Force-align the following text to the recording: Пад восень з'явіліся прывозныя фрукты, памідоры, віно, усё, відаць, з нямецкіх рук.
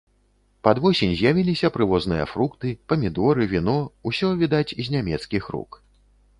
Пад 0.67 0.79
восень 0.85 1.11
з'явіліся 1.19 1.71
прывозныя 1.75 2.25
фрукты, 2.33 2.73
памідоры, 2.93 3.43
віно, 3.55 3.77
усё, 4.13 4.27
відаць, 4.43 4.67
з 4.85 4.99
нямецкіх 4.99 5.43
рук. 5.57 5.83